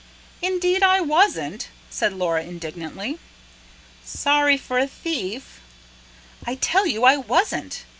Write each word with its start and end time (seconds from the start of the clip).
"Indeed 0.41 0.81
I 0.81 0.99
wasn't!" 0.99 1.67
said 1.91 2.11
Laura 2.11 2.41
indignantly. 2.41 3.19
"Sorry 4.03 4.57
for 4.57 4.79
a 4.79 4.87
thief?" 4.87 5.59
"I 6.43 6.55
tell 6.55 6.87
you 6.87 7.03
I 7.05 7.17
WASN'T!" 7.17 7.83